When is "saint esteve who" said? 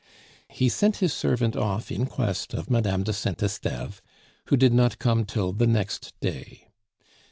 3.13-4.57